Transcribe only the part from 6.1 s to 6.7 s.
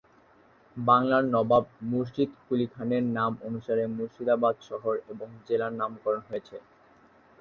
হয়েছে।